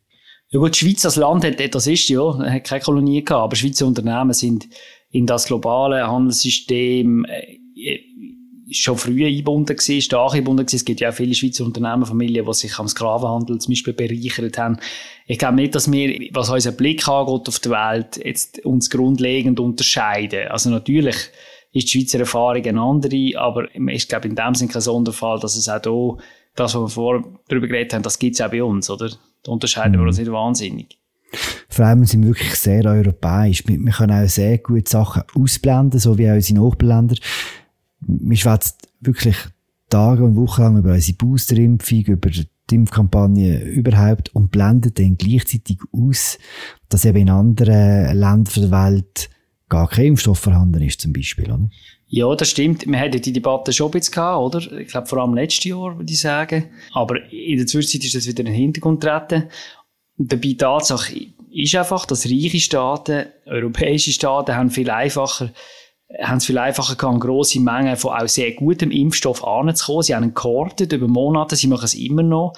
Ja 0.50 0.60
gut, 0.60 0.76
die 0.76 0.86
Schweiz 0.86 1.04
als 1.04 1.16
Land 1.16 1.44
hat, 1.44 1.74
das 1.74 1.88
ist 1.88 2.10
ja, 2.10 2.38
hat 2.38 2.64
keine 2.64 2.82
Kolonie 2.84 3.26
gehabt, 3.26 3.44
aber 3.44 3.56
Schweizer 3.56 3.88
Unternehmen 3.88 4.34
sind 4.34 4.68
in 5.10 5.26
das 5.26 5.48
globale 5.48 6.08
Handelssystem 6.08 7.26
äh, 7.26 7.98
schon 8.72 8.98
früh 8.98 9.26
eingebunden 9.26 9.76
gewesen, 9.76 10.02
stark 10.02 10.34
eingebunden 10.34 10.66
gewesen. 10.66 10.78
Es 10.78 10.86
gibt 10.86 11.00
ja 11.00 11.10
auch 11.10 11.14
viele 11.14 11.36
Schweizer 11.36 11.66
Unternehmerfamilien, 11.66 12.46
die 12.46 12.54
sich 12.54 12.78
am 12.80 12.88
Sklavenhandel 12.88 13.60
zum 13.60 13.72
Beispiel 13.72 13.94
bereichert 13.94 14.58
haben. 14.58 14.78
Ich 15.28 15.38
glaube 15.38 15.56
nicht, 15.56 15.76
dass 15.76 15.92
wir, 15.92 16.30
was 16.34 16.50
unseren 16.50 16.78
Blick 16.78 17.08
angeht 17.08 17.48
auf 17.48 17.60
die 17.60 17.70
Welt, 17.70 18.20
jetzt 18.24 18.66
uns 18.66 18.90
grundlegend 18.90 19.60
unterscheiden. 19.60 20.48
Also 20.50 20.70
natürlich 20.70 21.16
ist 21.74 21.94
die 21.94 22.00
Schweizer 22.00 22.20
Erfahrung 22.20 22.64
eine 22.66 22.82
andere, 22.82 23.40
aber 23.40 23.68
ich 23.74 24.08
glaube 24.08 24.28
in 24.28 24.36
dem 24.36 24.56
Sinne 24.56 24.72
kein 24.72 24.82
Sonderfall, 24.82 25.40
dass 25.40 25.56
es 25.56 25.70
auch 25.70 25.82
hier, 25.84 26.18
das, 26.56 26.76
was 26.76 26.82
wir 26.82 26.90
vorher 26.90 27.24
darüber 27.48 27.68
geredet 27.68 27.94
haben, 27.94 28.04
das 28.04 28.20
gibt 28.20 28.36
es 28.36 28.42
auch 28.42 28.52
bei 28.52 28.64
uns, 28.64 28.90
oder? 28.90 29.10
Da 29.44 29.52
unterscheiden 29.52 30.00
wir 30.00 30.06
uns 30.06 30.18
nicht 30.18 30.32
wahnsinnig. 30.32 30.98
Vor 31.70 31.86
allem 31.86 32.04
sind 32.04 32.24
wir 32.24 32.32
wirklich 32.32 32.56
sehr 32.56 32.84
europäisch. 32.84 33.64
Wir 33.66 33.92
können 33.92 34.12
auch 34.12 34.28
sehr 34.28 34.58
gut 34.58 34.90
Sachen 34.90 35.24
ausblenden, 35.34 36.00
so 36.00 36.18
wie 36.18 36.30
auch 36.30 36.36
unsere 36.36 36.60
Nachbarländer 36.60 37.16
wir 38.02 38.38
schwätzen 38.38 38.76
wirklich 39.00 39.36
Tage 39.90 40.24
und 40.24 40.36
Wochen 40.36 40.62
lang 40.62 40.78
über 40.78 40.94
unsere 40.94 41.18
Boosterimpfung, 41.18 42.02
über 42.06 42.30
die 42.30 42.76
Impfkampagne 42.76 43.64
überhaupt 43.64 44.34
und 44.34 44.52
blenden 44.52 44.94
dann 44.94 45.18
gleichzeitig 45.18 45.78
aus, 45.92 46.38
dass 46.90 47.06
eben 47.06 47.18
in 47.20 47.30
anderen 47.30 48.18
Ländern 48.18 48.46
der 48.56 48.72
Welt 48.72 49.30
gar 49.70 49.88
kein 49.90 50.06
Impfstoff 50.06 50.40
vorhanden 50.40 50.82
ist, 50.82 51.02
zum 51.02 51.14
Beispiel, 51.14 51.52
oder? 51.52 51.70
Ja, 52.08 52.36
das 52.36 52.50
stimmt. 52.50 52.86
Wir 52.86 53.00
hatten 53.00 53.22
die 53.22 53.32
Debatte 53.32 53.72
schon 53.72 53.88
ein 53.88 53.92
bisschen 53.92 54.16
gehabt, 54.16 54.56
oder? 54.56 54.80
Ich 54.80 54.90
glaube, 54.90 55.08
vor 55.08 55.20
allem 55.20 55.34
letztes 55.34 55.64
Jahr, 55.64 55.98
würde 55.98 56.12
ich 56.12 56.20
sagen. 56.20 56.66
Aber 56.94 57.16
in 57.32 57.58
der 57.58 57.68
Zwischenzeit 57.68 58.04
ist 58.04 58.16
das 58.16 58.28
wieder 58.28 58.42
in 58.42 58.48
den 58.48 58.56
Hintergrund 58.56 59.00
getreten. 59.00 59.44
Und 60.18 60.32
dabei 60.32 60.56
Tatsache 60.58 61.14
ist 61.54 61.76
einfach, 61.76 62.06
dass 62.06 62.26
reiche 62.26 62.60
Staaten, 62.60 63.28
europäische 63.46 64.12
Staaten 64.12 64.56
haben 64.56 64.72
viel 64.72 64.90
einfacher 64.90 65.52
haben 66.20 66.38
es 66.38 66.46
viel 66.46 66.58
einfacher 66.58 66.96
gehabt, 66.96 67.20
grosse 67.22 67.60
Mengen 67.60 67.96
von 67.96 68.14
auch 68.14 68.28
sehr 68.28 68.52
gutem 68.54 68.92
Impfstoff 68.92 69.46
anzukommen. 69.46 70.04
Sie 70.04 70.16
haben 70.16 70.24
ihn 70.24 70.34
gehortet 70.34 70.92
über 70.94 71.08
Monate, 71.08 71.56
sie 71.56 71.68
machen 71.68 71.86
es 71.86 71.94
immer 71.94 72.24
noch. 72.24 72.54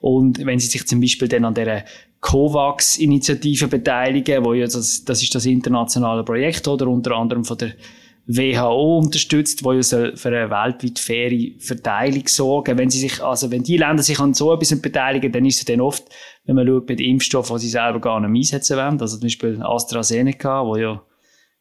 Und 0.00 0.44
wenn 0.44 0.58
sie 0.58 0.66
sich 0.66 0.86
zum 0.86 1.00
Beispiel 1.00 1.28
dann 1.28 1.44
an 1.44 1.54
der 1.54 1.84
COVAX-Initiative 2.20 3.68
beteiligen, 3.68 4.44
wo 4.44 4.52
ja 4.52 4.66
das, 4.66 5.04
das 5.04 5.22
ist 5.22 5.34
das 5.34 5.46
internationale 5.46 6.24
Projekt, 6.24 6.66
oder 6.68 6.88
unter 6.88 7.12
anderem 7.12 7.44
von 7.44 7.58
der 7.58 7.72
WHO 8.26 8.98
unterstützt, 8.98 9.64
wo 9.64 9.72
ja 9.72 9.82
für 9.82 10.28
eine 10.28 10.50
weltweit 10.50 10.98
faire 10.98 11.52
Verteilung 11.58 12.26
sorgen. 12.26 12.76
Wenn 12.76 12.90
sie 12.90 12.98
sich, 12.98 13.22
also 13.22 13.50
wenn 13.50 13.62
die 13.62 13.78
Länder 13.78 14.02
sich 14.02 14.20
an 14.20 14.34
so 14.34 14.52
etwas 14.52 14.78
beteiligen, 14.82 15.32
dann 15.32 15.46
ist 15.46 15.58
es 15.58 15.64
dann 15.64 15.80
oft, 15.80 16.04
wenn 16.44 16.56
man 16.56 16.66
schaut, 16.66 16.86
bei 16.86 16.94
den 16.94 17.06
Impfstoffen, 17.06 17.56
die 17.56 17.62
sie 17.62 17.70
selber 17.70 18.00
gar 18.00 18.20
nicht 18.20 18.52
einsetzen 18.52 18.76
wollen, 18.76 19.00
also 19.00 19.16
zum 19.16 19.22
Beispiel 19.22 19.62
AstraZeneca, 19.62 20.66
wo 20.66 20.76
ja 20.76 21.02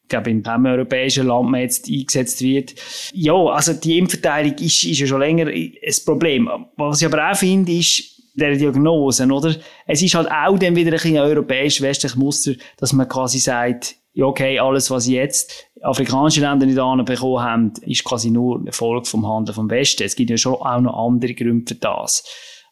ich 0.08 0.10
glaube, 0.10 0.30
in 0.30 0.42
keinem 0.42 0.68
europäischen 0.68 1.28
Land 1.28 1.52
mehr 1.52 1.64
jetzt 1.64 1.90
eingesetzt 1.90 2.42
wird. 2.42 2.76
Ja, 3.12 3.34
also 3.34 3.74
die 3.74 3.98
Impfverteilung 3.98 4.54
ist, 4.54 4.86
ist 4.86 5.00
ja 5.00 5.06
schon 5.06 5.20
länger 5.20 5.48
ein 5.48 5.74
Problem. 6.06 6.50
Was 6.78 7.02
ich 7.02 7.08
aber 7.08 7.30
auch 7.30 7.36
finde, 7.36 7.74
ist, 7.74 8.18
der 8.34 8.56
Diagnose, 8.56 9.26
oder? 9.26 9.54
Es 9.86 10.02
ist 10.02 10.16
halt 10.16 10.30
auch 10.32 10.58
dann 10.58 10.78
wieder 10.78 10.92
ein 10.92 10.98
bisschen 10.98 11.18
europäisch-westliches 11.18 12.16
Muster, 12.16 12.54
dass 12.78 12.94
man 12.94 13.10
quasi 13.10 13.40
sagt, 13.40 13.96
ja, 14.14 14.26
okay, 14.26 14.60
alles, 14.60 14.90
was 14.90 15.10
jetzt 15.10 15.66
afrikanische 15.82 16.40
Länder 16.40 16.66
nicht 16.66 16.80
anbekommen 16.80 17.44
haben, 17.44 17.74
ist 17.82 18.06
quasi 18.06 18.32
nur 18.32 18.62
eine 18.62 18.72
Folge 18.72 19.10
vom 19.10 19.28
Handeln 19.28 19.56
vom 19.56 19.70
Westen. 19.70 20.04
Es 20.04 20.16
gibt 20.16 20.30
ja 20.30 20.38
schon 20.38 20.54
auch 20.54 20.80
noch 20.80 21.06
andere 21.06 21.34
Gründe 21.34 21.66
für 21.68 21.80
das. 21.80 22.24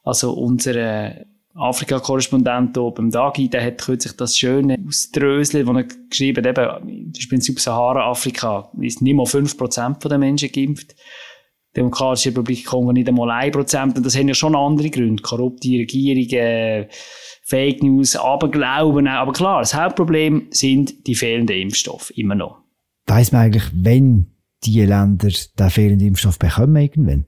Also 0.03 0.31
unsere 0.31 1.25
Afrika-Korrespondent 1.55 2.73
beim 2.73 3.09
Dagi, 3.09 3.49
der 3.49 3.65
hat 3.65 3.81
kürzlich 3.81 4.13
das 4.13 4.37
schöne 4.37 4.77
ausdröselt, 4.85 5.65
wo 5.65 5.71
er 5.71 5.85
geschrieben 6.09 6.45
hat, 6.45 6.57
eben, 6.57 7.05
zum 7.05 7.13
Beispiel 7.13 7.37
in 7.37 7.41
Subsahara-Afrika 7.41 8.69
ist 8.81 9.01
nicht 9.01 9.15
mal 9.15 9.23
5% 9.23 10.07
der 10.07 10.17
Menschen 10.17 10.51
geimpft. 10.51 10.95
Demokratische 11.75 12.29
Republik 12.29 12.65
Kongo 12.65 12.91
nicht 12.93 13.07
einmal 13.07 13.29
1%. 13.29 13.95
Und 13.95 14.05
das 14.05 14.17
haben 14.17 14.27
ja 14.27 14.33
schon 14.33 14.55
andere 14.55 14.89
Gründe. 14.89 15.21
Korrupte 15.21 15.67
Regierungen, 15.67 16.87
Fake 17.43 17.83
News, 17.83 18.15
Aberglauben. 18.15 19.07
Aber 19.07 19.33
klar, 19.33 19.59
das 19.59 19.73
Hauptproblem 19.73 20.47
sind 20.51 21.07
die 21.07 21.15
fehlenden 21.15 21.57
Impfstoffe. 21.57 22.11
Immer 22.11 22.35
noch. 22.35 22.59
Weiss 23.07 23.31
man 23.31 23.41
eigentlich, 23.41 23.65
wenn 23.73 24.31
die 24.63 24.81
Länder 24.81 25.29
den 25.59 25.69
fehlenden 25.69 26.07
Impfstoff 26.07 26.39
bekommen 26.39 26.75
irgendwann? 26.77 27.25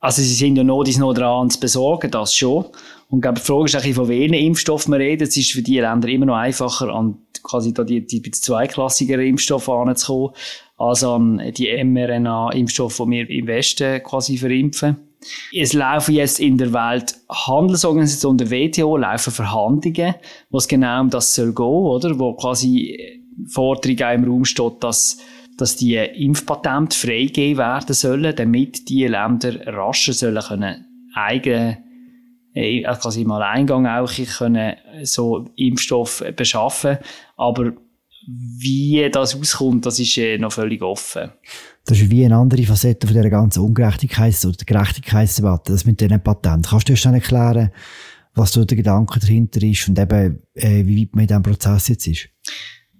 Also 0.00 0.22
sie 0.22 0.34
sind 0.34 0.56
ja 0.56 0.64
noch, 0.64 0.84
noch 0.84 1.14
dran 1.14 1.50
zu 1.50 1.58
besorgen, 1.58 2.10
das 2.10 2.34
schon. 2.34 2.66
Und 3.10 3.22
glaube, 3.22 3.40
die 3.40 3.46
Frage 3.46 3.64
ist 3.64 3.74
eigentlich, 3.74 3.96
von 3.96 4.08
welchen 4.08 4.34
Impfstoffen 4.34 4.92
wir 4.92 5.00
reden. 5.00 5.24
Es 5.26 5.36
ist 5.36 5.52
für 5.52 5.62
die 5.62 5.80
Länder 5.80 6.08
immer 6.08 6.26
noch 6.26 6.36
einfacher, 6.36 6.88
an 6.90 7.16
quasi 7.42 7.72
da 7.72 7.82
die, 7.82 8.06
die 8.06 8.22
zweiklassigeren 8.22 9.26
Impfstoffe 9.26 9.68
anzukommen, 9.68 10.34
als 10.76 11.02
an 11.02 11.42
die 11.56 11.84
mRNA-Impfstoffe, 11.84 12.98
die 12.98 13.10
wir 13.10 13.30
im 13.30 13.46
Westen 13.46 14.02
quasi 14.02 14.36
verimpfen. 14.38 14.96
Es 15.52 15.72
laufen 15.72 16.14
jetzt 16.14 16.38
in 16.38 16.58
der 16.58 16.72
Welt 16.72 17.16
Handelsorganisation 17.28 18.38
der 18.38 18.50
WTO 18.50 18.96
laufen 18.96 19.32
Verhandlungen, 19.32 20.14
was 20.50 20.68
genau 20.68 21.00
um 21.00 21.10
das 21.10 21.34
soll 21.34 21.52
gehen, 21.52 21.64
oder? 21.64 22.18
Wo 22.18 22.34
quasi 22.34 23.20
Forderung 23.48 23.98
im 23.98 24.24
Raum 24.24 24.44
steht, 24.44 24.74
dass 24.80 25.18
dass 25.58 25.76
die 25.76 25.96
Impfpatente 25.96 26.96
freigegeben 26.96 27.58
werden 27.58 27.94
sollen, 27.94 28.34
damit 28.34 28.88
die 28.88 29.06
Länder 29.06 29.66
rascher 29.66 30.14
sollen 30.14 30.42
können 30.42 30.84
eigene 31.14 31.78
äh, 32.54 32.84
also 32.84 33.00
quasi 33.00 33.24
mal 33.24 33.42
Eingang 33.42 33.86
auch 33.86 34.12
können 34.38 34.76
so 35.02 35.48
Impfstoff 35.56 36.24
beschaffen, 36.36 36.98
aber 37.36 37.72
wie 38.26 39.08
das 39.10 39.34
auskommt, 39.34 39.86
das 39.86 39.98
ist 39.98 40.16
äh, 40.18 40.38
noch 40.38 40.52
völlig 40.52 40.82
offen. 40.82 41.30
Das 41.86 41.98
ist 41.98 42.10
wie 42.10 42.24
eine 42.24 42.36
andere 42.36 42.64
Facette 42.64 43.06
von 43.06 43.16
dieser 43.16 43.30
ganzen 43.30 43.62
Ungerechtigkeits- 43.62 44.46
oder 44.46 44.56
Gerechtigkeitsdebatte, 44.66 45.72
das 45.72 45.86
mit 45.86 46.00
diesen 46.00 46.22
Patenten. 46.22 46.62
Kannst 46.62 46.88
du 46.88 46.92
uns 46.92 47.02
dann 47.02 47.14
erklären, 47.14 47.70
was 48.34 48.52
so 48.52 48.64
der 48.64 48.76
Gedanke 48.76 49.18
dahinter 49.18 49.62
ist 49.62 49.88
und 49.88 49.98
eben, 49.98 50.42
äh, 50.54 50.84
wie 50.84 51.00
weit 51.00 51.14
man 51.14 51.22
in 51.22 51.28
diesem 51.28 51.42
Prozess 51.42 51.88
jetzt 51.88 52.06
ist? 52.06 52.28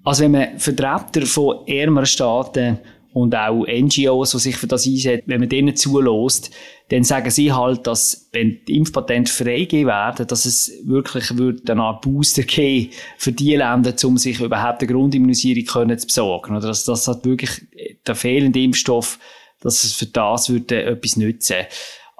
Also 0.08 0.24
wenn 0.24 0.30
man 0.30 0.58
Vertreter 0.58 1.26
von 1.26 1.66
ärmeren 1.66 2.06
Staaten 2.06 2.78
und 3.12 3.34
auch 3.34 3.66
NGOs, 3.66 4.30
die 4.30 4.38
sich 4.38 4.56
für 4.56 4.66
das 4.66 4.86
einsetzen, 4.86 5.24
wenn 5.26 5.40
man 5.40 5.50
denen 5.50 5.76
zulässt, 5.76 6.50
dann 6.88 7.04
sagen 7.04 7.30
sie 7.30 7.52
halt, 7.52 7.86
dass 7.86 8.30
wenn 8.32 8.58
die 8.66 8.78
Impfpatente 8.78 9.30
freigegeben 9.30 9.88
werden, 9.88 10.26
dass 10.26 10.46
es 10.46 10.72
wirklich 10.84 11.36
wird 11.36 11.68
eine 11.68 11.82
Art 11.82 12.00
Booster 12.00 12.42
geben 12.44 12.90
für 13.18 13.32
die 13.32 13.54
Länder, 13.54 13.94
um 14.04 14.16
sich 14.16 14.40
überhaupt 14.40 14.80
eine 14.80 14.90
Grundimmunisierung 14.90 15.66
können 15.66 15.98
zu 15.98 16.06
besorgen. 16.06 16.56
Oder 16.56 16.68
dass 16.68 16.86
das 16.86 17.06
hat 17.06 17.26
wirklich 17.26 17.66
der 18.06 18.14
fehlende 18.14 18.62
Impfstoff, 18.62 19.18
dass 19.60 19.84
es 19.84 19.92
für 19.92 20.06
das 20.06 20.48
würde 20.48 20.84
etwas 20.84 21.18
nützen. 21.18 21.66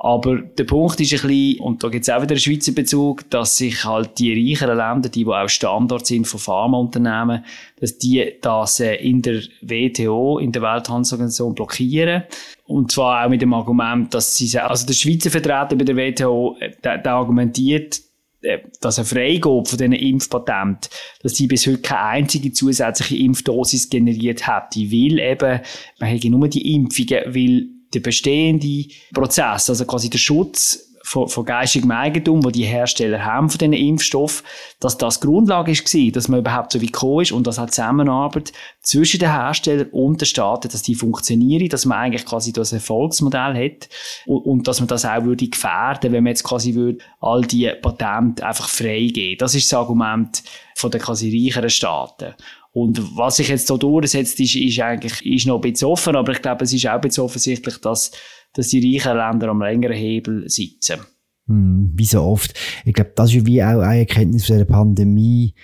Aber 0.01 0.37
der 0.37 0.63
Punkt 0.63 1.01
ist 1.01 1.13
ein 1.13 1.29
bisschen, 1.29 1.61
und 1.61 1.83
da 1.83 1.89
gibt 1.89 2.05
es 2.05 2.09
auch 2.09 2.23
wieder 2.23 2.31
einen 2.31 2.39
Schweizer 2.39 2.71
Bezug, 2.71 3.29
dass 3.31 3.57
sich 3.57 3.85
halt 3.85 4.17
die 4.21 4.33
reicheren 4.33 4.77
Länder, 4.77 5.09
die, 5.09 5.25
die 5.25 5.31
auch 5.31 5.49
Standard 5.49 6.07
sind 6.07 6.25
von 6.25 6.39
Pharmaunternehmen, 6.39 7.45
dass 7.81 7.99
die 7.99 8.35
das 8.41 8.79
äh, 8.79 8.95
in 8.95 9.23
der 9.23 9.43
WTO, 9.61 10.39
in 10.39 10.53
der 10.53 10.63
Welthandelsorganisation 10.63 11.53
blockieren. 11.53 12.23
Und 12.67 12.93
zwar 12.93 13.25
auch 13.25 13.29
mit 13.29 13.43
dem 13.43 13.53
Argument, 13.53 14.15
dass 14.15 14.37
sie, 14.37 14.57
also 14.57 14.87
der 14.87 14.95
Schweizer 14.95 15.31
Vertreter 15.31 15.75
bei 15.75 15.85
der 15.85 15.97
WTO, 15.97 16.57
äh, 16.61 16.71
der, 16.85 16.99
der 16.99 17.15
argumentiert, 17.15 18.01
äh, 18.43 18.59
dass 18.81 18.99
er 18.99 19.05
Freigabe 19.05 19.65
von 19.65 19.79
diesen 19.79 19.95
Impfpatenten, 19.95 20.91
dass 21.25 21.35
sie 21.35 21.49
bis 21.49 21.67
heute 21.67 21.79
keine 21.79 22.03
einzige 22.03 22.53
zusätzliche 22.53 23.17
Impfdosis 23.17 23.91
generiert 23.91 24.47
hat. 24.47 24.77
Die 24.77 24.93
will 24.93 25.19
eben, 25.19 25.61
man 25.99 26.15
hat 26.15 26.23
nur 26.23 26.47
die 26.47 26.73
Impfungen, 26.73 27.35
weil 27.35 27.78
der 27.95 28.01
bestehende 28.01 28.87
Prozess, 29.13 29.71
also 29.71 29.85
quasi 29.85 30.11
der 30.11 30.19
Schutz 30.19 30.89
von, 31.09 31.29
von 31.29 31.45
geistigem 31.45 31.91
Eigentum, 31.91 32.45
wo 32.45 32.51
die 32.51 32.65
Hersteller 32.65 33.25
haben 33.25 33.49
von 33.49 33.59
diesen 33.59 33.73
Impfstoffen, 33.73 34.45
dass 34.79 34.99
das 34.99 35.21
Grundlage 35.21 35.73
war, 35.73 36.13
dass 36.13 36.29
man 36.29 36.41
überhaupt 36.41 36.73
so 36.73 36.81
wie 36.81 36.87
gekommen 36.87 37.23
ist 37.23 37.33
und 37.33 37.47
dass 37.47 37.59
auch 37.59 37.71
Zusammenarbeit 37.71 38.53
zwischen 38.83 39.21
den 39.21 39.33
Herstellern 39.33 39.89
und 39.91 40.21
den 40.21 40.27
Staaten, 40.27 40.69
dass 40.69 40.83
die 40.83 40.95
funktionieren, 40.95 41.69
dass 41.69 41.87
man 41.87 41.99
eigentlich 41.99 42.27
quasi 42.27 42.53
das 42.53 42.73
Erfolgsmodell 42.73 43.55
hat 43.55 43.89
und, 44.27 44.45
und 44.45 44.69
dass 44.69 44.81
man 44.81 44.89
das 44.89 45.05
auch 45.05 45.25
würde 45.25 45.49
gefährden, 45.49 46.13
wenn 46.13 46.25
man 46.25 46.33
jetzt 46.33 46.45
quasi 46.45 46.75
würde 46.75 46.99
all 47.21 47.43
die 47.43 47.71
Patente 47.81 48.47
einfach 48.47 48.69
freigeben. 48.69 49.39
Das 49.39 49.55
ist 49.55 49.73
das 49.73 49.79
Argument 49.79 50.43
von 50.75 50.91
den 50.91 51.01
quasi 51.01 51.31
reicheren 51.31 51.71
Staaten. 51.71 52.35
Und 52.81 53.17
was 53.17 53.37
sich 53.37 53.49
jetzt 53.49 53.67
so 53.67 53.77
durchsetzt, 53.77 54.39
ist, 54.41 54.55
ist 54.55 54.81
eigentlich 54.81 55.25
ist 55.27 55.47
noch 55.47 55.57
ein 55.57 55.73
bisschen 55.73 55.89
offen, 55.89 56.17
aber 56.17 56.33
ich 56.33 56.43
glaube, 56.43 56.65
es 56.65 56.73
ist 56.73 56.87
auch 56.87 56.93
ein 56.93 57.01
bisschen 57.01 57.25
offensichtlich, 57.25 57.79
dass 57.79 58.13
dass 58.53 58.69
die 58.69 58.97
reichen 58.97 59.17
Länder 59.17 59.49
am 59.49 59.63
längeren 59.63 59.97
Hebel 59.97 60.49
sitzen. 60.49 61.01
Hm, 61.47 61.93
wie 61.95 62.05
so 62.05 62.23
oft. 62.23 62.55
Ich 62.85 62.93
glaube, 62.93 63.13
das 63.15 63.33
ist 63.33 63.47
wie 63.47 63.63
auch 63.63 63.81
eine 63.81 64.01
Erkenntnis 64.01 64.47
der 64.47 64.65
Pandemie, 64.65 65.55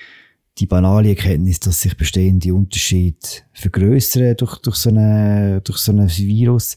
die 0.59 0.66
banale 0.66 1.11
Erkenntnis, 1.11 1.61
dass 1.61 1.80
sich 1.80 1.97
bestehende 1.97 2.54
Unterschiede 2.54 3.18
vergrößern 3.52 4.37
durch, 4.37 4.59
durch, 4.59 4.76
so 4.76 4.90
eine, 4.90 5.61
durch 5.62 5.78
so 5.78 5.92
ein 5.92 6.09
Virus. 6.09 6.76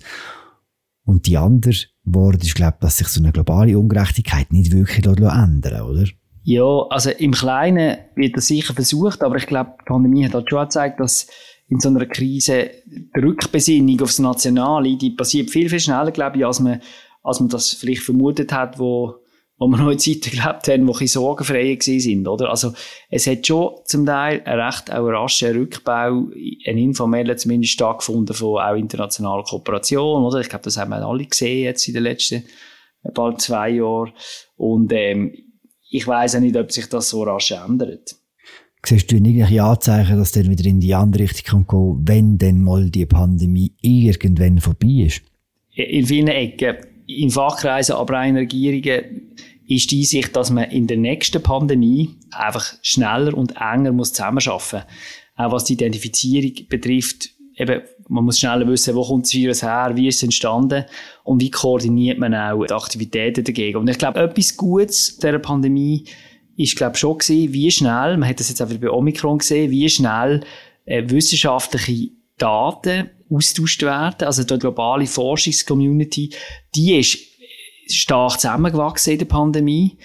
Und 1.05 1.27
die 1.27 1.37
andere 1.37 1.75
Wort 2.03 2.43
ist, 2.43 2.55
glaube 2.55 2.77
dass 2.81 2.97
sich 2.97 3.07
so 3.07 3.21
eine 3.21 3.31
globale 3.31 3.77
Ungerechtigkeit 3.77 4.51
nicht 4.51 4.71
wirklich 4.71 5.05
ändern 5.05 5.81
oder? 5.81 6.05
Ja, 6.49 6.85
also 6.89 7.09
im 7.09 7.33
Kleinen 7.33 7.97
wird 8.15 8.37
das 8.37 8.47
sicher 8.47 8.73
versucht, 8.73 9.21
aber 9.21 9.35
ich 9.35 9.47
glaube, 9.47 9.73
die 9.81 9.83
Pandemie 9.83 10.23
hat 10.23 10.33
halt 10.33 10.49
schon 10.49 10.61
gezeigt, 10.61 10.97
dass 11.01 11.27
in 11.67 11.81
so 11.81 11.89
einer 11.89 12.05
Krise 12.05 12.71
die 12.85 13.19
Rückbesinnung 13.19 13.99
aufs 13.99 14.19
Nationale, 14.19 14.95
die 14.95 15.09
passiert 15.09 15.49
viel, 15.49 15.67
viel 15.69 15.81
schneller, 15.81 16.11
glaube 16.11 16.37
ich, 16.37 16.45
als 16.45 16.61
man, 16.61 16.81
als 17.21 17.41
man 17.41 17.49
das 17.49 17.73
vielleicht 17.73 18.03
vermutet 18.03 18.53
hat, 18.53 18.79
wo, 18.79 19.15
wo 19.57 19.67
wir 19.67 19.75
noch 19.77 19.91
in 19.91 19.99
Zeiten 19.99 20.31
gelebt 20.31 20.69
haben, 20.69 20.87
wo 20.87 20.97
ein 20.97 21.07
sorgenfreier 21.07 21.75
sind, 21.81 22.25
oder? 22.25 22.49
Also, 22.49 22.71
es 23.09 23.27
hat 23.27 23.45
schon 23.45 23.73
zum 23.83 24.05
Teil 24.05 24.41
einen 24.45 24.61
recht 24.61 24.89
auch 24.89 25.05
raschen 25.05 25.53
Rückbau, 25.53 26.29
ein 26.65 26.77
informeller 26.77 27.35
zumindest 27.35 27.73
stattgefunden 27.73 28.33
von 28.33 28.61
auch 28.61 28.75
internationaler 28.75 29.43
Kooperation, 29.43 30.23
oder? 30.23 30.39
Ich 30.39 30.47
glaube, 30.47 30.63
das 30.63 30.77
haben 30.77 30.91
wir 30.91 31.05
alle 31.05 31.25
gesehen 31.25 31.65
jetzt 31.65 31.89
in 31.89 31.93
den 31.93 32.03
letzten 32.03 32.45
bald 33.13 33.41
zwei 33.41 33.71
Jahren. 33.71 34.13
Und, 34.55 34.93
ähm, 34.93 35.33
ich 35.89 36.07
weiß 36.07 36.35
auch 36.35 36.39
nicht, 36.39 36.55
ob 36.55 36.71
sich 36.71 36.87
das 36.87 37.09
so 37.09 37.23
rasch 37.23 37.51
ändert. 37.51 38.15
Siehst 38.85 39.11
du 39.11 39.15
irgendwelche 39.15 39.63
Anzeichen, 39.63 40.17
dass 40.17 40.31
dann 40.31 40.49
wieder 40.49 40.65
in 40.65 40.79
die 40.79 40.93
andere 40.93 41.23
Richtung 41.23 41.65
kommt, 41.65 42.07
wenn 42.07 42.37
denn 42.37 42.63
mal 42.63 42.89
die 42.89 43.05
Pandemie 43.05 43.73
irgendwann 43.81 44.59
vorbei 44.59 45.05
ist? 45.07 45.21
In 45.73 46.05
vielen 46.05 46.27
Ecken, 46.27 46.77
in 47.05 47.29
Fachkreisen, 47.29 47.95
aber 47.95 48.21
auch 48.21 48.25
in 48.25 48.37
Regierungen, 48.37 49.35
ist 49.67 49.91
die 49.91 50.05
Sicht, 50.05 50.35
dass 50.35 50.49
man 50.49 50.71
in 50.71 50.87
der 50.87 50.97
nächsten 50.97 51.43
Pandemie 51.43 52.15
einfach 52.31 52.75
schneller 52.81 53.35
und 53.35 53.55
enger 53.57 53.91
muss 53.91 54.13
zusammenarbeiten 54.13 54.77
muss. 54.77 54.85
Auch 55.35 55.51
was 55.51 55.65
die 55.65 55.73
Identifizierung 55.73 56.67
betrifft, 56.69 57.29
eben, 57.55 57.81
man 58.09 58.23
muss 58.23 58.39
schneller 58.39 58.67
wissen, 58.67 58.95
wo 58.95 59.03
kommt 59.03 59.25
das 59.25 59.33
Virus 59.33 59.63
her, 59.63 59.91
wie 59.95 60.07
ist 60.07 60.17
es 60.17 60.23
entstanden 60.23 60.85
und 61.23 61.41
wie 61.41 61.51
koordiniert 61.51 62.19
man 62.19 62.33
auch 62.33 62.65
die 62.65 62.73
Aktivitäten 62.73 63.43
dagegen. 63.43 63.77
Und 63.77 63.89
ich 63.89 63.97
glaube, 63.97 64.19
etwas 64.19 64.55
Gutes 64.55 65.17
dieser 65.17 65.39
Pandemie 65.39 66.05
ist, 66.55 66.75
glaube 66.75 66.97
schon 66.97 67.17
gewesen, 67.17 67.53
wie 67.53 67.71
schnell, 67.71 68.17
man 68.17 68.27
hat 68.27 68.39
das 68.39 68.49
jetzt 68.49 68.61
auch 68.61 68.69
wieder 68.69 68.79
bei 68.79 68.89
Omikron 68.89 69.37
gesehen, 69.37 69.71
wie 69.71 69.89
schnell 69.89 70.41
äh, 70.85 71.03
wissenschaftliche 71.07 72.09
Daten 72.37 73.09
austauscht 73.29 73.83
werden. 73.83 74.25
Also 74.25 74.43
die 74.43 74.57
globale 74.57 75.05
Forschungscommunity, 75.05 76.33
die 76.75 76.95
ist 76.95 77.19
stark 77.89 78.39
zusammengewachsen 78.39 79.13
in 79.13 79.19
der 79.19 79.25
Pandemie. 79.25 79.97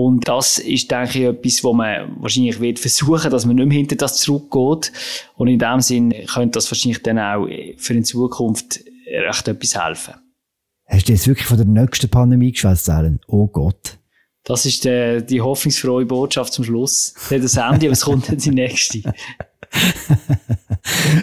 Und 0.00 0.28
das 0.28 0.58
ist, 0.58 0.92
denke 0.92 1.18
ich, 1.18 1.24
etwas, 1.24 1.64
wo 1.64 1.72
man 1.72 2.14
wahrscheinlich 2.20 2.60
wird 2.60 2.78
versuchen, 2.78 3.32
dass 3.32 3.44
man 3.44 3.56
nicht 3.56 3.66
mehr 3.66 3.78
hinter 3.78 3.96
das 3.96 4.18
zurückgeht. 4.18 4.92
Und 5.34 5.48
in 5.48 5.58
dem 5.58 5.80
Sinn 5.80 6.14
könnte 6.32 6.52
das 6.52 6.70
wahrscheinlich 6.70 7.02
dann 7.02 7.18
auch 7.18 7.48
für 7.78 7.94
in 7.94 8.04
Zukunft 8.04 8.78
recht 9.10 9.48
etwas 9.48 9.84
helfen. 9.84 10.14
Hast 10.86 11.08
du 11.08 11.12
jetzt 11.12 11.26
wirklich 11.26 11.48
von 11.48 11.56
der 11.56 11.66
nächsten 11.66 12.08
Pandemie 12.08 12.52
geschwätzt, 12.52 12.88
Alan? 12.88 13.18
Oh 13.26 13.48
Gott. 13.48 13.98
Das 14.44 14.66
ist 14.66 14.84
der, 14.84 15.20
die 15.20 15.40
hoffnungsfrohe 15.40 16.06
Botschaft 16.06 16.52
zum 16.52 16.64
Schluss. 16.64 17.14
Das 17.14 17.32
ist 17.32 17.56
das 17.56 17.72
Ende, 17.72 17.86
aber 17.86 17.94
es 17.94 18.02
kommt 18.02 18.28
dann 18.28 18.38
die 18.38 18.50
nächste. 18.50 19.02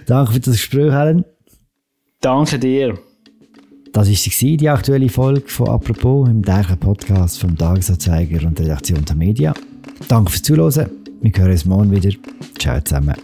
Danke 0.06 0.34
für 0.34 0.40
das 0.42 0.56
Gespräch, 0.56 0.92
Helen. 0.92 1.24
Danke 2.20 2.60
dir. 2.60 3.00
Das 3.96 4.10
war 4.10 4.58
die 4.58 4.70
aktuelle 4.70 5.08
Folge 5.08 5.48
von 5.48 5.70
«Apropos» 5.70 6.28
im 6.28 6.44
täglichen 6.44 6.78
Podcast 6.78 7.40
vom 7.40 7.58
Tagesanzeiger 7.58 8.46
und 8.46 8.60
der 8.60 8.66
Redaktion 8.66 9.06
der 9.06 9.16
Media. 9.16 9.54
Danke 10.10 10.32
fürs 10.32 10.42
Zuhören. 10.42 10.92
Wir 11.22 11.32
hören 11.34 11.52
uns 11.52 11.64
morgen 11.64 11.92
wieder. 11.92 12.10
Ciao 12.60 12.82
zusammen. 12.82 13.16